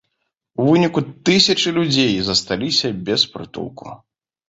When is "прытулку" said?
3.37-3.99